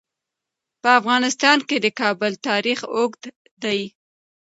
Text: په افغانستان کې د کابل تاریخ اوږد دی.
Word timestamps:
په 0.81 0.89
افغانستان 0.99 1.57
کې 1.67 1.77
د 1.81 1.87
کابل 1.99 2.31
تاریخ 2.47 2.79
اوږد 2.95 3.23
دی. 3.63 3.81